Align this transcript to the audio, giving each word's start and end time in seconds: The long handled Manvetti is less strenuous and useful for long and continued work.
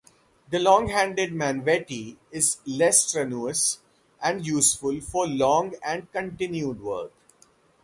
The 0.49 0.57
long 0.57 0.87
handled 0.87 1.29
Manvetti 1.29 2.17
is 2.31 2.57
less 2.65 3.05
strenuous 3.07 3.81
and 4.19 4.43
useful 4.43 4.99
for 4.99 5.27
long 5.27 5.75
and 5.85 6.11
continued 6.11 6.81
work. 6.81 7.11